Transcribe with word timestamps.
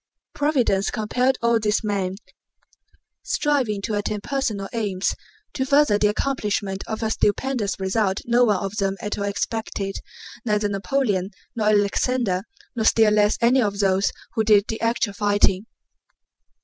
Providence 0.33 0.89
compelled 0.89 1.37
all 1.43 1.59
these 1.59 1.83
men, 1.83 2.15
striving 3.21 3.83
to 3.83 3.93
attain 3.93 4.19
personal 4.21 4.67
aims, 4.73 5.13
to 5.53 5.63
further 5.63 5.99
the 5.99 6.07
accomplishment 6.07 6.83
of 6.87 7.03
a 7.03 7.11
stupendous 7.11 7.79
result 7.79 8.19
no 8.25 8.43
one 8.45 8.55
of 8.63 8.77
them 8.77 8.97
at 8.99 9.19
all 9.19 9.25
expected—neither 9.25 10.69
Napoleon, 10.69 11.29
nor 11.55 11.67
Alexander, 11.67 12.41
nor 12.75 12.83
still 12.85 13.13
less 13.13 13.37
any 13.41 13.61
of 13.61 13.77
those 13.77 14.11
who 14.33 14.43
did 14.43 14.65
the 14.69 14.81
actual 14.81 15.13
fighting. 15.13 15.67